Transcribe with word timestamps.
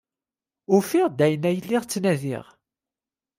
Ufiɣ-d 0.75 1.19
ayen 1.25 1.47
ay 1.49 1.57
lliɣ 1.63 1.83
ttnadiɣ. 1.85 2.45